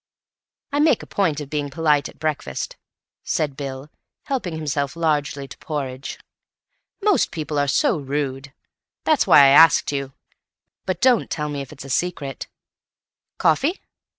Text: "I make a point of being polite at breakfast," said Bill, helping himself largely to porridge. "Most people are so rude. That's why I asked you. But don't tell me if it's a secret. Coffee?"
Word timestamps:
"I 0.71 0.79
make 0.79 1.03
a 1.03 1.05
point 1.05 1.39
of 1.41 1.51
being 1.51 1.69
polite 1.69 2.09
at 2.09 2.17
breakfast," 2.17 2.75
said 3.23 3.55
Bill, 3.55 3.91
helping 4.23 4.55
himself 4.55 4.95
largely 4.95 5.47
to 5.47 5.55
porridge. 5.59 6.17
"Most 7.03 7.29
people 7.29 7.59
are 7.59 7.67
so 7.67 7.97
rude. 7.99 8.51
That's 9.03 9.27
why 9.27 9.41
I 9.41 9.49
asked 9.49 9.91
you. 9.91 10.13
But 10.87 11.01
don't 11.01 11.29
tell 11.29 11.49
me 11.49 11.61
if 11.61 11.71
it's 11.71 11.85
a 11.85 11.89
secret. 11.91 12.47
Coffee?" 13.37 13.79